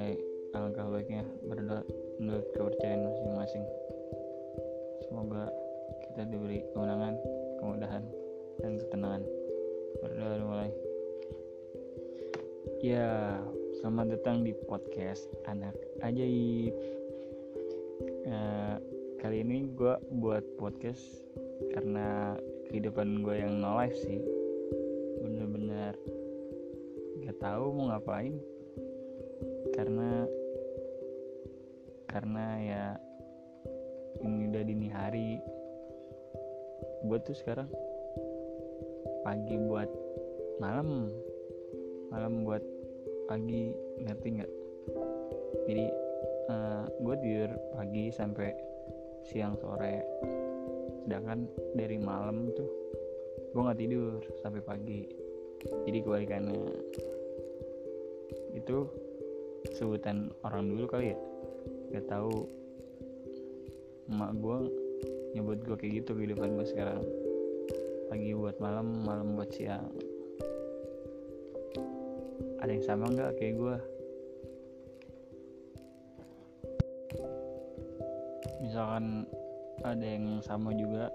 menilai 0.00 0.16
alangkah 0.56 0.88
baiknya 0.88 1.24
berdoa 1.44 1.84
menurut 2.16 2.48
kepercayaan 2.56 3.04
masing-masing. 3.04 3.64
Semoga 5.04 5.52
kita 6.08 6.24
diberi 6.24 6.64
kemenangan, 6.72 7.20
kemudahan, 7.60 8.04
dan 8.64 8.80
ketenangan. 8.80 9.22
Berdoa 10.00 10.40
mulai. 10.40 10.72
Ya, 12.80 13.36
selamat 13.76 14.16
datang 14.16 14.40
di 14.40 14.56
podcast 14.64 15.28
Anak 15.44 15.76
Ajaib. 16.00 16.72
nah, 18.24 18.80
kali 19.20 19.44
ini 19.44 19.68
gue 19.76 20.00
buat 20.16 20.48
podcast 20.56 21.28
karena 21.76 22.40
kehidupan 22.72 23.20
gue 23.20 23.36
yang 23.36 23.60
no 23.60 23.76
life 23.76 24.00
sih 24.00 24.16
bener-bener 25.20 25.92
gak 27.28 27.36
tahu 27.36 27.68
mau 27.76 27.92
ngapain 27.92 28.40
karena 29.74 30.26
karena 32.10 32.46
ya 32.60 32.84
ini 34.20 34.50
udah 34.50 34.62
dini 34.66 34.88
hari 34.90 35.30
gue 37.00 37.18
tuh 37.24 37.36
sekarang 37.36 37.70
pagi 39.24 39.56
buat 39.56 39.88
malam 40.60 41.08
malam 42.10 42.42
buat 42.42 42.60
pagi 43.30 43.70
ngerti 44.02 44.28
nggak? 44.42 44.52
Jadi 45.70 45.86
uh, 46.50 46.82
eh, 46.82 46.84
gue 46.98 47.14
tidur 47.22 47.50
pagi 47.78 48.04
sampai 48.10 48.50
siang 49.22 49.54
sore. 49.54 50.02
Sedangkan 51.06 51.46
dari 51.78 51.96
malam 52.02 52.50
tuh 52.58 52.66
gue 53.54 53.62
nggak 53.62 53.80
tidur 53.80 54.18
sampai 54.42 54.60
pagi. 54.66 55.06
Jadi 55.86 55.98
kebalikannya. 56.02 56.58
Itu 58.58 58.90
sebutan 59.80 60.28
orang 60.44 60.68
dulu 60.68 60.84
kali 60.84 61.16
ya? 61.16 61.18
Gak 61.96 62.12
tahu. 62.12 62.44
Emak 64.12 64.36
gue 64.36 64.58
nyebut 65.32 65.58
gue 65.64 65.76
kayak 65.80 66.04
gitu 66.04 66.20
kehidupan 66.20 66.52
gue 66.52 66.66
sekarang. 66.68 67.00
Pagi 68.12 68.36
buat 68.36 68.60
malam 68.60 69.00
malam 69.08 69.40
buat 69.40 69.48
siang. 69.48 69.88
Ada 72.60 72.76
yang 72.76 72.84
sama 72.84 73.08
nggak 73.08 73.40
kayak 73.40 73.56
gue 73.56 73.76
misalkan 78.60 79.24
ada 79.80 80.04
yang 80.04 80.44
sama 80.44 80.76
juga. 80.76 81.08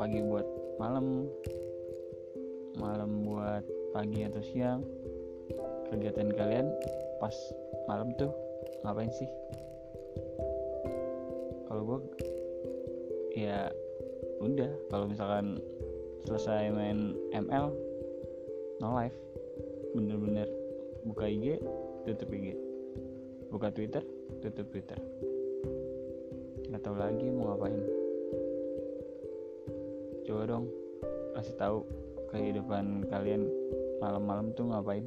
Pagi 0.00 0.24
buat 0.24 0.48
malam 0.80 1.28
malam 2.80 3.10
buat 3.22 3.62
pagi 3.92 4.24
atau 4.26 4.42
siang 4.42 4.82
kegiatan 5.94 6.34
kalian 6.34 6.66
pas 7.22 7.34
malam 7.86 8.10
tuh 8.18 8.34
ngapain 8.82 9.14
sih? 9.14 9.30
Kalau 11.70 11.82
gue 11.86 11.98
ya 13.38 13.70
udah 14.42 14.70
kalau 14.90 15.06
misalkan 15.06 15.62
selesai 16.26 16.74
main 16.74 17.14
ML 17.30 17.70
no 18.82 18.88
live 18.98 19.14
bener-bener 19.94 20.50
buka 21.06 21.30
IG 21.30 21.62
tutup 22.02 22.30
IG 22.34 22.58
buka 23.54 23.70
Twitter 23.70 24.02
tutup 24.42 24.66
Twitter. 24.74 24.98
Nggak 26.66 26.82
tahu 26.82 26.96
lagi 26.98 27.26
mau 27.30 27.54
ngapain. 27.54 27.78
Coba 30.26 30.42
dong 30.50 30.66
kasih 31.38 31.54
tahu 31.54 31.78
kehidupan 32.34 33.06
kalian 33.06 33.46
malam-malam 34.02 34.50
tuh 34.58 34.66
ngapain 34.74 35.06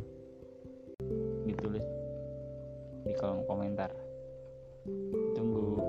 ditulis 1.48 1.88
di 3.08 3.14
kolom 3.16 3.48
komentar. 3.48 3.92
Tunggu. 5.36 5.80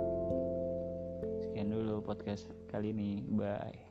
Sekian 1.42 1.74
dulu 1.74 2.02
podcast 2.02 2.46
kali 2.70 2.94
ini. 2.94 3.22
Bye. 3.34 3.88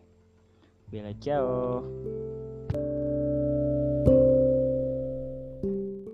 Bella 0.88 1.12
ciao 1.20 1.84